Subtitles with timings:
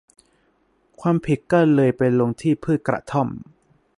[1.01, 3.29] ความผิดก็เลยไปลงที่พืชกระท่อม